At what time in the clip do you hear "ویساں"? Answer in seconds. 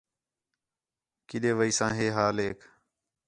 1.59-1.91